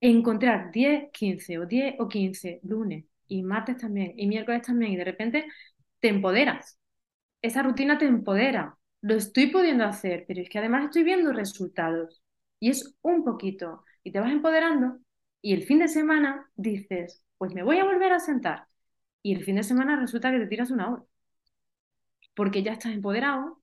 encontrar 0.00 0.70
10, 0.72 1.10
15 1.12 1.58
o 1.58 1.66
10 1.66 1.94
o 1.98 2.08
15 2.08 2.60
lunes 2.64 3.06
y 3.28 3.42
martes 3.42 3.78
también 3.78 4.12
y 4.16 4.26
miércoles 4.28 4.62
también 4.62 4.92
y 4.92 4.96
de 4.96 5.04
repente 5.04 5.46
te 6.00 6.08
empoderas. 6.08 6.78
Esa 7.42 7.62
rutina 7.62 7.98
te 7.98 8.06
empodera. 8.06 8.76
Lo 9.02 9.14
estoy 9.16 9.48
pudiendo 9.48 9.84
hacer, 9.84 10.24
pero 10.28 10.40
es 10.42 10.48
que 10.48 10.58
además 10.58 10.86
estoy 10.86 11.04
viendo 11.04 11.32
resultados. 11.32 12.22
Y 12.60 12.70
es 12.70 12.96
un 13.02 13.24
poquito. 13.24 13.84
Y 14.02 14.12
te 14.12 14.20
vas 14.20 14.32
empoderando 14.32 14.98
y 15.46 15.52
el 15.52 15.62
fin 15.62 15.78
de 15.78 15.86
semana 15.86 16.50
dices, 16.56 17.22
pues 17.38 17.54
me 17.54 17.62
voy 17.62 17.78
a 17.78 17.84
volver 17.84 18.12
a 18.12 18.20
sentar. 18.20 18.68
Y 19.22 19.34
el 19.34 19.44
fin 19.44 19.56
de 19.56 19.62
semana 19.64 19.96
resulta 20.00 20.30
que 20.32 20.38
te 20.40 20.46
tiras 20.46 20.70
una 20.70 20.90
hora. 20.90 21.04
Porque 22.36 22.62
ya 22.62 22.72
estás 22.72 22.92
empoderado, 22.92 23.60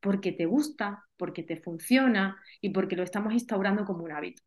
porque 0.00 0.32
te 0.32 0.46
gusta, 0.46 1.04
porque 1.18 1.42
te 1.44 1.60
funciona 1.62 2.36
y 2.62 2.70
porque 2.70 2.96
lo 2.96 3.04
estamos 3.04 3.32
instaurando 3.34 3.84
como 3.86 4.04
un 4.04 4.12
hábito. 4.12 4.42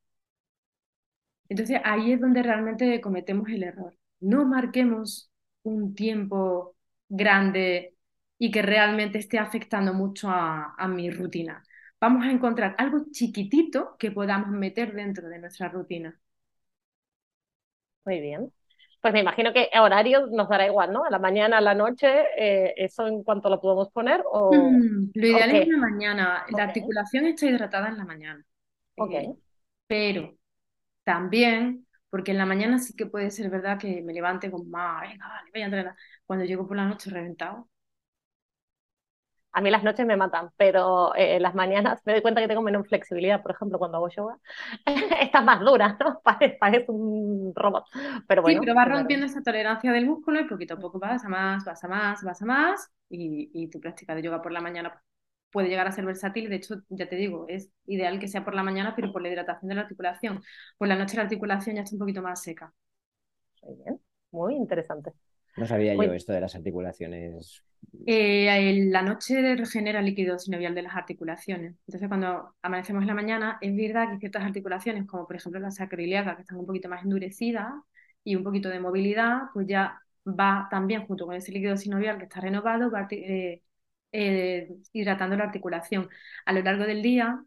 Entonces 1.49 1.79
ahí 1.83 2.11
es 2.13 2.19
donde 2.21 2.43
realmente 2.43 2.99
cometemos 3.01 3.49
el 3.49 3.63
error. 3.63 3.95
No 4.19 4.45
marquemos 4.45 5.31
un 5.63 5.93
tiempo 5.95 6.75
grande 7.09 7.95
y 8.37 8.51
que 8.51 8.61
realmente 8.61 9.19
esté 9.19 9.37
afectando 9.39 9.93
mucho 9.93 10.29
a, 10.29 10.73
a 10.77 10.87
mi 10.87 11.09
rutina. 11.11 11.63
Vamos 12.01 12.25
a 12.25 12.31
encontrar 12.31 12.75
algo 12.77 13.05
chiquitito 13.11 13.95
que 13.99 14.11
podamos 14.11 14.49
meter 14.49 14.93
dentro 14.93 15.27
de 15.29 15.39
nuestra 15.39 15.69
rutina. 15.69 16.19
Muy 18.05 18.19
bien. 18.21 18.51
Pues 19.01 19.13
me 19.13 19.19
imagino 19.19 19.53
que 19.53 19.69
horario 19.79 20.27
nos 20.27 20.49
dará 20.49 20.65
igual, 20.65 20.91
¿no? 20.91 21.03
A 21.03 21.11
la 21.11 21.19
mañana, 21.19 21.59
a 21.59 21.61
la 21.61 21.75
noche, 21.75 22.07
eh, 22.37 22.73
¿eso 22.75 23.05
en 23.05 23.23
cuanto 23.23 23.49
lo 23.49 23.61
podemos 23.61 23.89
poner? 23.91 24.23
O... 24.31 24.51
Mm, 24.51 25.11
lo 25.13 25.27
ideal 25.27 25.51
es 25.51 25.67
en 25.67 25.71
la 25.73 25.77
mañana. 25.77 26.45
La 26.55 26.63
articulación 26.63 27.25
está 27.27 27.45
hidratada 27.45 27.89
en 27.89 27.97
la 27.97 28.05
mañana. 28.05 28.43
Ok. 28.97 29.11
pero 29.87 30.35
también, 31.03 31.85
porque 32.09 32.31
en 32.31 32.37
la 32.37 32.45
mañana 32.45 32.79
sí 32.79 32.95
que 32.95 33.05
puede 33.05 33.29
ser 33.29 33.49
verdad 33.49 33.77
que 33.77 34.01
me 34.01 34.13
levante 34.13 34.49
con 34.49 34.69
más, 34.69 35.01
venga, 35.01 35.27
vale, 35.27 35.51
voy 35.53 35.61
a 35.61 35.65
entrenar. 35.65 35.95
Cuando 36.25 36.45
llego 36.45 36.67
por 36.67 36.77
la 36.77 36.85
noche 36.85 37.09
reventado, 37.09 37.69
a 39.55 39.61
mí 39.61 39.71
las 39.71 39.83
noches 39.83 40.05
me 40.05 40.17
matan, 40.17 40.51
pero 40.57 41.15
eh, 41.15 41.39
las 41.39 41.55
mañanas 41.55 42.01
me 42.05 42.13
doy 42.13 42.21
cuenta 42.21 42.41
que 42.41 42.47
tengo 42.47 42.61
menos 42.61 42.87
flexibilidad, 42.87 43.41
por 43.41 43.51
ejemplo, 43.51 43.79
cuando 43.79 43.97
hago 43.97 44.09
yoga. 44.09 44.37
Está 45.21 45.41
más 45.41 45.59
dura, 45.61 45.97
¿no? 45.99 46.21
Parece 46.59 46.85
un 46.91 47.53
robot. 47.55 47.85
Pero 48.27 48.41
bueno, 48.41 48.59
sí, 48.59 48.59
pero 48.59 48.75
vas 48.75 48.87
rompiendo 48.87 49.25
esa 49.25 49.41
tolerancia 49.41 49.91
del 49.91 50.05
músculo 50.05 50.39
y 50.39 50.45
poquito 50.45 50.75
a 50.75 50.79
poco 50.79 50.99
vas 50.99 51.23
a 51.25 51.29
más, 51.29 51.63
vas 51.65 51.83
a 51.83 51.87
más, 51.87 52.23
vas 52.23 52.41
a 52.41 52.45
más. 52.45 52.91
Y, 53.09 53.49
y 53.53 53.69
tu 53.69 53.79
práctica 53.79 54.15
de 54.15 54.21
yoga 54.23 54.41
por 54.41 54.51
la 54.51 54.61
mañana 54.61 55.01
puede 55.51 55.69
llegar 55.69 55.87
a 55.87 55.91
ser 55.91 56.05
versátil. 56.05 56.49
De 56.49 56.57
hecho, 56.57 56.75
ya 56.89 57.07
te 57.09 57.15
digo, 57.15 57.45
es 57.47 57.71
ideal 57.85 58.19
que 58.19 58.27
sea 58.27 58.43
por 58.45 58.55
la 58.55 58.63
mañana, 58.63 58.93
pero 58.95 59.11
por 59.11 59.21
la 59.21 59.29
hidratación 59.29 59.69
de 59.69 59.75
la 59.75 59.81
articulación. 59.81 60.41
Por 60.77 60.87
la 60.87 60.95
noche 60.95 61.17
la 61.17 61.23
articulación 61.23 61.75
ya 61.77 61.81
está 61.83 61.95
un 61.95 61.99
poquito 61.99 62.21
más 62.21 62.41
seca. 62.43 62.73
Muy 63.63 63.75
bien, 63.77 64.01
muy 64.31 64.55
interesante. 64.55 65.13
No 65.57 65.65
sabía 65.65 65.95
yo 65.95 66.13
esto 66.13 66.33
de 66.33 66.41
las 66.41 66.55
articulaciones 66.55 67.63
eh, 68.05 68.85
la 68.91 69.01
noche 69.01 69.55
regenera 69.55 69.99
el 69.99 70.05
líquido 70.05 70.37
sinovial 70.37 70.75
de 70.75 70.83
las 70.83 70.95
articulaciones. 70.95 71.75
Entonces, 71.87 72.07
cuando 72.07 72.55
amanecemos 72.61 73.01
en 73.01 73.07
la 73.07 73.13
mañana, 73.13 73.57
es 73.61 73.75
verdad 73.75 74.11
que 74.11 74.19
ciertas 74.19 74.43
articulaciones, 74.43 75.05
como 75.05 75.25
por 75.27 75.35
ejemplo 75.35 75.59
las 75.59 75.75
sacroiliacas, 75.75 76.35
que 76.35 76.41
están 76.41 76.57
un 76.57 76.65
poquito 76.65 76.89
más 76.89 77.03
endurecidas 77.03 77.73
y 78.23 78.35
un 78.35 78.43
poquito 78.43 78.69
de 78.69 78.79
movilidad, 78.79 79.43
pues 79.53 79.67
ya 79.67 79.99
va 80.27 80.67
también 80.69 81.05
junto 81.05 81.25
con 81.25 81.35
ese 81.35 81.51
líquido 81.51 81.77
sinovial 81.77 82.17
que 82.17 82.25
está 82.25 82.41
renovado, 82.41 82.91
va 82.91 83.07
eh, 83.11 83.61
eh, 84.11 84.69
hidratando 84.93 85.35
la 85.37 85.45
articulación. 85.45 86.09
A 86.45 86.53
lo 86.53 86.61
largo 86.61 86.85
del 86.85 87.01
día, 87.01 87.43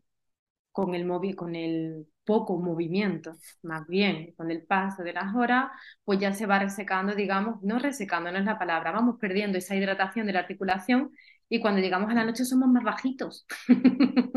con 0.73 0.95
el, 0.95 1.05
móvil, 1.05 1.37
con 1.37 1.57
el 1.57 2.07
poco 2.29 2.59
movimiento, 2.59 3.39
más 3.63 3.87
bien 3.87 4.35
con 4.37 4.51
el 4.51 4.63
paso 4.63 5.03
de 5.03 5.15
las 5.15 5.35
horas, 5.35 5.69
pues 6.05 6.19
ya 6.21 6.35
se 6.35 6.45
va 6.45 6.59
resecando, 6.59 7.15
digamos, 7.15 7.63
no 7.63 7.79
resecando, 7.79 8.31
no 8.31 8.37
es 8.37 8.45
la 8.45 8.59
palabra, 8.59 8.93
vamos 8.93 9.17
perdiendo 9.19 9.57
esa 9.57 9.75
hidratación 9.75 10.27
de 10.27 10.35
la 10.35 10.41
articulación 10.41 11.11
y 11.49 11.59
cuando 11.59 11.81
llegamos 11.81 12.11
a 12.11 12.15
la 12.15 12.27
noche 12.27 12.45
somos 12.45 12.69
más 12.69 12.85
bajitos. 12.85 13.47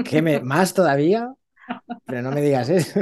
¿Qué 0.05 0.21
me, 0.21 0.39
más 0.41 0.73
todavía? 0.73 1.33
Pero 2.05 2.21
no 2.21 2.31
me 2.31 2.39
digas 2.39 2.69
eso. 2.69 3.01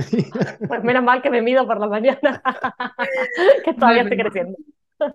Pues 0.67 0.84
menos 0.84 1.03
mal 1.03 1.22
que 1.22 1.29
me 1.29 1.43
mido 1.43 1.67
por 1.67 1.79
la 1.79 1.88
mañana, 1.88 2.41
que 3.63 3.74
todavía 3.75 4.01
estoy 4.01 4.17
creciendo. 4.17 4.58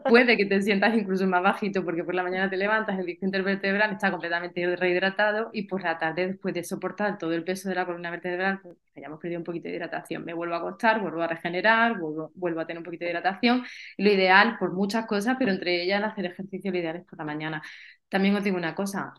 Puede 0.06 0.36
que 0.36 0.44
te 0.46 0.60
sientas 0.62 0.94
incluso 0.96 1.26
más 1.26 1.42
bajito 1.42 1.84
porque 1.84 2.04
por 2.04 2.14
la 2.14 2.22
mañana 2.22 2.50
te 2.50 2.56
levantas, 2.58 2.98
el 2.98 3.06
disco 3.06 3.24
intervertebral 3.24 3.92
está 3.92 4.10
completamente 4.10 4.76
rehidratado 4.76 5.50
y 5.52 5.62
por 5.66 5.82
la 5.82 5.98
tarde, 5.98 6.26
después 6.28 6.54
de 6.54 6.62
soportar 6.62 7.16
todo 7.18 7.32
el 7.32 7.42
peso 7.44 7.68
de 7.70 7.74
la 7.74 7.86
columna 7.86 8.10
vertebral, 8.10 8.60
pues 8.62 8.76
hayamos 8.96 9.18
perdido 9.18 9.40
un 9.40 9.44
poquito 9.44 9.68
de 9.68 9.74
hidratación. 9.76 10.24
Me 10.24 10.34
vuelvo 10.34 10.54
a 10.54 10.58
acostar, 10.58 11.00
vuelvo 11.00 11.22
a 11.22 11.26
regenerar, 11.26 11.98
vuelvo, 11.98 12.30
vuelvo 12.34 12.60
a 12.60 12.66
tener 12.66 12.78
un 12.78 12.84
poquito 12.84 13.04
de 13.04 13.10
hidratación. 13.12 13.64
lo 13.98 14.10
ideal, 14.10 14.56
por 14.58 14.72
muchas 14.72 15.06
cosas, 15.06 15.36
pero 15.38 15.50
entre 15.52 15.82
ellas 15.82 16.02
hacer 16.04 16.26
ejercicio, 16.26 16.70
lo 16.70 16.78
ideal 16.78 16.96
es 16.96 17.04
por 17.06 17.18
la 17.18 17.24
mañana. 17.24 17.62
También 18.08 18.36
os 18.36 18.44
digo 18.44 18.56
una 18.58 18.74
cosa, 18.74 19.14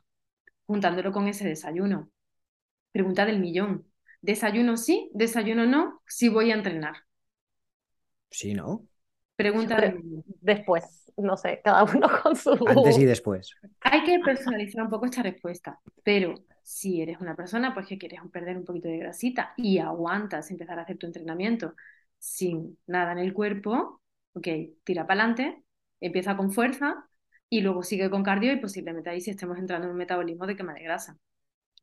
juntándolo 0.68 1.12
con 1.12 1.28
ese 1.28 1.48
desayuno. 1.48 2.12
Pregunta 2.92 3.26
del 3.26 3.40
millón. 3.40 3.86
¿Desayuno 4.22 4.78
sí? 4.78 5.10
¿Desayuno 5.14 5.66
no? 5.68 6.02
Si 6.08 6.30
voy 6.30 6.52
a 6.52 6.56
entrenar. 6.56 6.96
Sí, 8.30 8.54
¿no? 8.54 8.88
Pregunta 9.36 9.94
después, 10.42 11.12
no 11.18 11.36
sé, 11.38 11.62
cada 11.64 11.84
uno 11.84 12.08
con 12.24 12.36
su... 12.36 12.52
Antes 12.68 12.98
y 12.98 13.06
después. 13.06 13.52
Hay 13.82 14.04
que 14.04 14.20
personalizar 14.20 14.84
un 14.84 14.90
poco 14.90 15.06
esta 15.06 15.24
respuesta, 15.24 15.80
pero 16.04 16.36
si 16.64 17.02
eres 17.02 17.20
una 17.20 17.36
persona 17.36 17.74
pues 17.74 17.88
que 17.88 17.98
quieres 17.98 18.20
perder 18.32 18.58
un 18.58 18.66
poquito 18.66 18.88
de 18.88 18.98
grasita 18.98 19.54
y 19.58 19.80
aguantas 19.80 20.50
empezar 20.52 20.80
a 20.80 20.84
hacer 20.84 20.98
tu 20.98 21.06
entrenamiento 21.06 21.76
sin 22.18 22.78
nada 22.88 23.12
en 23.12 23.20
el 23.20 23.34
cuerpo, 23.34 24.02
ok, 24.34 24.48
tira 24.84 25.06
para 25.06 25.24
adelante, 25.24 25.64
empieza 26.00 26.36
con 26.38 26.52
fuerza 26.52 27.08
y 27.50 27.62
luego 27.62 27.84
sigue 27.84 28.10
con 28.10 28.24
cardio 28.24 28.52
y 28.54 28.60
posiblemente 28.60 29.10
ahí 29.10 29.22
sí 29.22 29.32
estemos 29.32 29.58
entrando 29.58 29.88
en 29.88 29.92
un 29.92 29.98
metabolismo 29.98 30.48
de 30.48 30.56
quema 30.56 30.74
de 30.74 30.84
grasa. 30.84 31.18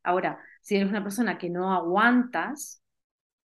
Ahora, 0.02 0.40
si 0.60 0.76
eres 0.76 0.88
una 0.88 1.02
persona 1.02 1.38
que 1.38 1.48
no 1.48 1.72
aguantas, 1.72 2.82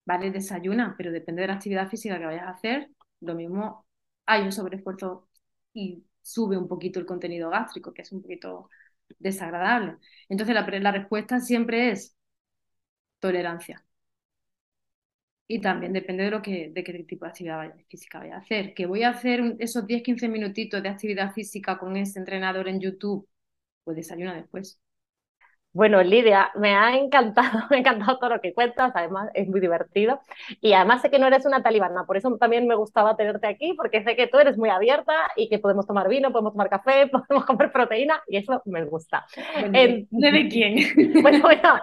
vale, 0.06 0.30
desayuna, 0.30 0.94
pero 0.96 1.12
depende 1.12 1.42
de 1.42 1.48
la 1.48 1.54
actividad 1.54 1.88
física 1.88 2.18
que 2.18 2.24
vayas 2.26 2.46
a 2.46 2.50
hacer, 2.50 2.90
lo 3.20 3.34
mismo 3.34 3.85
hay 4.26 4.42
un 4.42 4.52
sobreesfuerzo 4.52 5.28
y 5.72 6.04
sube 6.22 6.56
un 6.58 6.68
poquito 6.68 7.00
el 7.00 7.06
contenido 7.06 7.50
gástrico, 7.50 7.92
que 7.94 8.02
es 8.02 8.12
un 8.12 8.22
poquito 8.22 8.70
desagradable. 9.18 9.96
Entonces 10.28 10.54
la, 10.54 10.92
respuesta 10.92 11.40
siempre 11.40 11.90
es 11.90 12.16
tolerancia. 13.20 13.84
Y 15.48 15.60
también 15.60 15.92
depende 15.92 16.24
de, 16.24 16.30
lo 16.30 16.42
que, 16.42 16.70
de 16.72 16.82
qué 16.84 16.92
tipo 17.04 17.24
de 17.24 17.30
actividad 17.30 17.74
física 17.88 18.18
vaya 18.18 18.36
a 18.36 18.38
hacer. 18.38 18.74
Que 18.74 18.86
voy 18.86 19.04
a 19.04 19.10
hacer 19.10 19.56
esos 19.60 19.86
10-15 19.86 20.28
minutitos 20.28 20.82
de 20.82 20.88
actividad 20.88 21.32
física 21.32 21.78
con 21.78 21.96
ese 21.96 22.18
entrenador 22.18 22.68
en 22.68 22.80
YouTube, 22.80 23.28
pues 23.84 23.96
desayuna 23.96 24.34
después. 24.34 24.80
Bueno, 25.76 26.02
Lidia, 26.02 26.50
me 26.54 26.74
ha 26.74 26.96
encantado, 26.96 27.50
me 27.70 27.76
ha 27.76 27.80
encantado 27.80 28.16
todo 28.16 28.30
lo 28.30 28.40
que 28.40 28.54
cuentas, 28.54 28.92
además 28.94 29.28
es 29.34 29.46
muy 29.46 29.60
divertido 29.60 30.22
y 30.62 30.72
además 30.72 31.02
sé 31.02 31.10
que 31.10 31.18
no 31.18 31.26
eres 31.26 31.44
una 31.44 31.62
talibana, 31.62 32.04
por 32.06 32.16
eso 32.16 32.34
también 32.38 32.66
me 32.66 32.74
gustaba 32.74 33.14
tenerte 33.14 33.46
aquí, 33.46 33.74
porque 33.74 34.02
sé 34.02 34.16
que 34.16 34.26
tú 34.26 34.38
eres 34.38 34.56
muy 34.56 34.70
abierta 34.70 35.12
y 35.36 35.50
que 35.50 35.58
podemos 35.58 35.86
tomar 35.86 36.08
vino, 36.08 36.32
podemos 36.32 36.54
tomar 36.54 36.70
café, 36.70 37.08
podemos 37.28 37.44
comer 37.44 37.70
proteína 37.72 38.22
y 38.26 38.38
eso 38.38 38.62
me 38.64 38.86
gusta. 38.86 39.26
¿De, 39.68 40.06
¿De 40.10 40.48
quién? 40.48 40.76
Bueno, 41.26 41.40
bueno, 41.42 41.74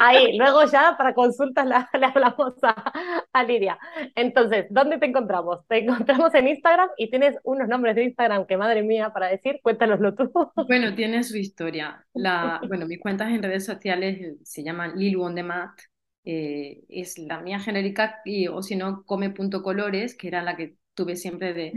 ahí, 0.00 0.38
luego 0.38 0.64
ya 0.64 0.94
para 0.96 1.12
consultas 1.12 1.66
le, 1.66 2.06
hablamos 2.06 2.54
a, 2.62 2.92
a, 3.32 3.44
Lidia. 3.44 3.78
Entonces, 4.14 4.66
¿dónde 4.70 4.98
te 4.98 5.06
encontramos? 5.06 5.66
Te 5.66 5.78
encontramos 5.78 6.32
en 6.34 6.48
Instagram 6.48 6.88
y 6.96 7.10
tienes 7.10 7.36
unos 7.42 7.68
nombres 7.68 7.96
de 7.96 8.04
Instagram 8.04 8.46
que 8.46 8.56
madre 8.56 8.82
mía 8.82 9.10
para 9.12 9.26
decir, 9.26 9.60
cuéntanoslo 9.62 10.14
tú. 10.14 10.30
Bueno, 10.68 10.94
tiene 10.94 11.22
su 11.22 11.36
historia. 11.36 12.04
La, 12.14 12.60
bueno, 12.68 12.86
mis 12.86 13.00
cuentas 13.00 13.30
en 13.30 13.41
redes 13.42 13.64
sociales 13.64 14.20
eh, 14.20 14.36
se 14.44 14.62
llaman 14.62 14.96
Lilu 14.96 15.22
on 15.22 15.34
the 15.34 15.42
Mat, 15.42 15.80
eh, 16.24 16.84
es 16.88 17.18
la 17.18 17.40
mía 17.40 17.58
genérica, 17.60 18.20
y, 18.24 18.48
o 18.48 18.62
si 18.62 18.76
no, 18.76 19.04
come.colores, 19.04 20.16
que 20.16 20.28
era 20.28 20.42
la 20.42 20.56
que 20.56 20.76
tuve 20.94 21.16
siempre 21.16 21.52
de, 21.54 21.72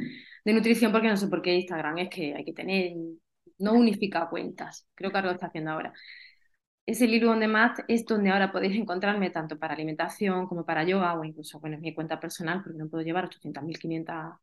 de, 0.45 0.53
nutrición, 0.53 0.91
porque 0.91 1.07
no 1.07 1.17
sé 1.17 1.27
por 1.27 1.41
qué 1.41 1.55
Instagram 1.55 1.97
es 1.99 2.09
que 2.09 2.35
hay 2.35 2.45
que 2.45 2.53
tener, 2.53 2.93
no 3.57 3.73
unifica 3.73 4.29
cuentas, 4.29 4.87
creo 4.95 5.11
que 5.11 5.21
lo 5.21 5.31
está 5.31 5.47
haciendo 5.47 5.71
ahora. 5.71 5.93
Ese 6.85 7.07
Lilu 7.07 7.29
on 7.31 7.39
the 7.39 7.47
Mat 7.47 7.79
es 7.87 8.05
donde 8.05 8.29
ahora 8.29 8.51
podéis 8.51 8.75
encontrarme 8.77 9.31
tanto 9.31 9.57
para 9.57 9.73
alimentación 9.73 10.47
como 10.47 10.65
para 10.65 10.83
yoga, 10.83 11.17
o 11.19 11.23
incluso, 11.23 11.59
bueno, 11.59 11.77
es 11.77 11.81
mi 11.81 11.95
cuenta 11.95 12.19
personal, 12.19 12.61
porque 12.63 12.77
no 12.77 12.89
puedo 12.89 13.03
llevar 13.03 13.25
800.500 13.25 14.39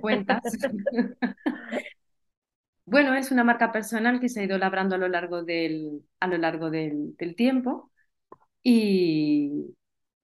cuentas. 0.00 0.42
Bueno, 2.86 3.14
es 3.14 3.32
una 3.32 3.42
marca 3.42 3.72
personal 3.72 4.20
que 4.20 4.28
se 4.28 4.40
ha 4.40 4.44
ido 4.44 4.58
labrando 4.58 4.94
a 4.94 4.98
lo 4.98 5.08
largo 5.08 5.42
del, 5.42 6.02
a 6.20 6.28
lo 6.28 6.38
largo 6.38 6.70
del, 6.70 7.16
tiempo. 7.36 7.90
Y 8.62 9.74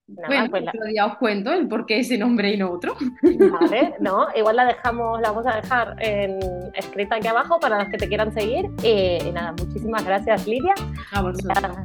bueno, 0.06 0.48
pues 0.48 0.68
otro 0.68 0.84
día 0.84 1.06
os 1.06 1.16
cuento 1.16 1.52
el 1.52 1.66
por 1.66 1.86
qué 1.86 1.98
ese 1.98 2.16
nombre 2.16 2.52
y 2.52 2.56
no 2.56 2.70
otro. 2.70 2.94
Vale, 3.22 3.94
no, 3.98 4.28
igual 4.36 4.56
la 4.56 4.64
dejamos, 4.66 5.20
la 5.20 5.30
vamos 5.30 5.46
a 5.46 5.56
dejar 5.56 5.96
en, 5.98 6.38
escrita 6.74 7.16
aquí 7.16 7.26
abajo 7.26 7.58
para 7.58 7.80
los 7.80 7.88
que 7.88 7.98
te 7.98 8.06
quieran 8.06 8.32
seguir. 8.32 8.70
Y, 8.84 9.18
nada, 9.32 9.52
muchísimas 9.58 10.04
gracias, 10.04 10.46
Lidia. 10.46 10.74
A 11.10 11.20
vosotros. 11.20 11.76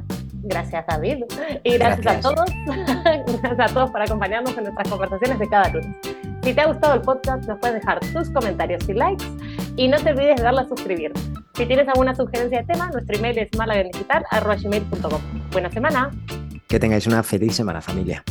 Gracias, 0.44 0.86
David. 0.86 1.24
Y 1.64 1.74
gracias, 1.76 2.06
a 2.06 2.20
todos. 2.20 2.50
gracias 3.42 3.58
a 3.58 3.74
todos 3.74 3.90
por 3.90 4.00
acompañarnos 4.00 4.56
en 4.56 4.62
nuestras 4.62 4.88
conversaciones 4.88 5.40
de 5.40 5.48
cada 5.48 5.70
lunes. 5.70 5.96
Si 6.44 6.54
te 6.54 6.60
ha 6.60 6.66
gustado 6.68 6.94
el 6.94 7.00
podcast, 7.00 7.48
nos 7.48 7.58
puedes 7.58 7.80
dejar 7.80 7.98
tus 8.12 8.30
comentarios 8.30 8.88
y 8.88 8.94
likes 8.94 9.24
y 9.78 9.88
no 9.88 9.96
te 9.96 10.10
olvides 10.10 10.36
de 10.36 10.42
darle 10.42 10.60
a 10.62 10.68
suscribir. 10.68 11.12
Si 11.54 11.64
tienes 11.64 11.88
alguna 11.88 12.14
sugerencia 12.14 12.60
de 12.60 12.66
tema, 12.66 12.90
nuestro 12.90 13.16
email 13.16 13.38
es 13.38 13.48
malaganigital.com. 13.56 15.20
Buena 15.52 15.70
semana. 15.70 16.10
Que 16.66 16.80
tengáis 16.80 17.06
una 17.06 17.22
feliz 17.22 17.54
semana, 17.54 17.80
familia. 17.80 18.24